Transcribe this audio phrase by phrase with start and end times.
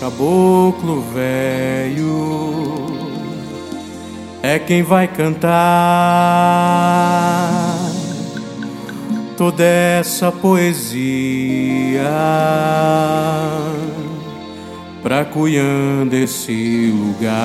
[0.00, 2.86] caboclo velho
[4.42, 5.48] é quem vai cantar
[9.36, 12.02] toda essa poesia
[15.02, 17.38] pra cuiando esse lugar.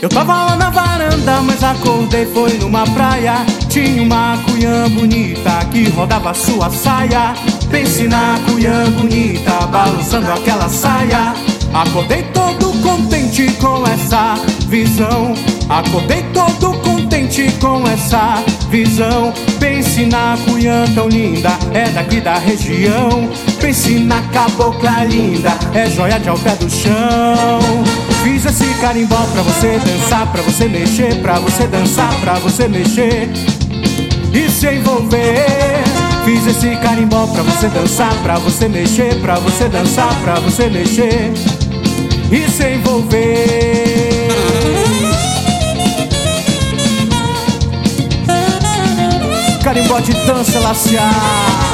[0.00, 3.65] Eu tava lá na varanda, mas acordei foi numa praia.
[3.76, 7.34] Tinha uma cunhã bonita que rodava sua saia.
[7.70, 11.34] Pense na cunhã bonita, balançando aquela saia.
[11.74, 14.34] Acordei todo contente com essa
[14.68, 15.34] visão.
[15.68, 19.30] Acordei todo contente com essa visão.
[19.60, 23.28] Pense na cunhã tão linda, é daqui da região.
[23.60, 27.84] Pense na cabocla linda, é joia de ao pé do chão.
[28.24, 33.28] Fiz esse carimbó pra você dançar, pra você mexer, pra você dançar, pra você mexer
[34.36, 35.82] e se envolver.
[36.24, 41.32] Fiz esse carimbó pra você dançar, pra você mexer, pra você dançar, pra você mexer
[42.30, 44.28] e se envolver.
[49.64, 51.65] Carimbó de dança laciar.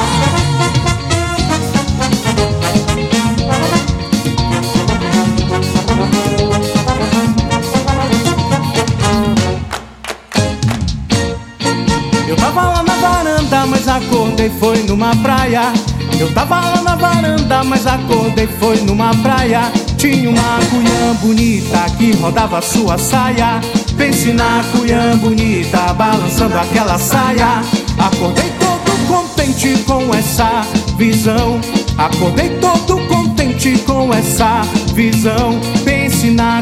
[13.67, 15.73] Mas acordei foi numa praia.
[16.19, 19.71] Eu tava lá na varanda, mas acordei foi numa praia.
[19.97, 23.59] Tinha uma cunhã bonita que rodava sua saia.
[23.97, 27.61] Pense na cunhã bonita, balançando aquela saia.
[27.97, 30.61] Acordei todo contente com essa
[30.97, 31.59] visão.
[31.97, 34.61] Acordei todo contente com essa
[34.93, 35.59] visão.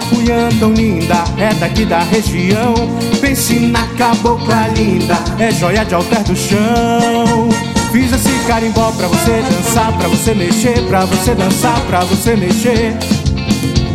[0.10, 2.74] Cunhã tão linda, é daqui da região.
[3.20, 7.50] Pense na cabocla linda, é joia de alter do chão.
[7.92, 12.98] Fiz esse carimbó pra você dançar, pra você mexer, pra você dançar, pra você mexer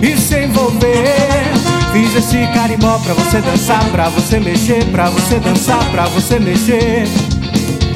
[0.02, 1.52] e se envolver.
[1.92, 7.04] Fiz esse carimbó pra você dançar, pra você mexer, pra você dançar, pra você mexer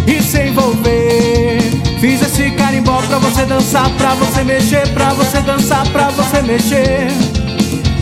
[0.06, 1.58] e se envolver.
[2.00, 7.08] Fiz esse carimbó pra você dançar, pra você mexer, pra você dançar, pra você mexer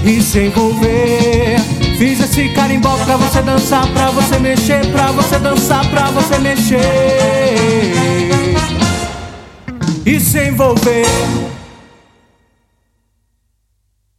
[0.08, 1.60] e se envolver.
[1.98, 6.78] Fiz esse carimbó pra você dançar, pra você mexer, pra você dançar, pra você mexer
[10.06, 11.04] e se envolver.